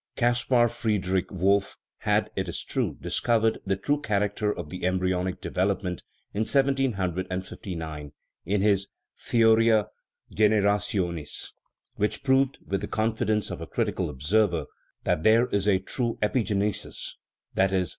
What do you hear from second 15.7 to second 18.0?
true epigenesis i.e.